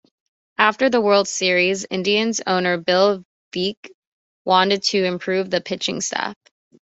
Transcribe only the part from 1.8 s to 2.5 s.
Indians